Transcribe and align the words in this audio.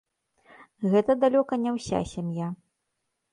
Гэта 0.93 1.15
далёка 1.25 1.53
не 1.67 1.75
ўся 1.77 1.99
сям'я. 2.13 2.49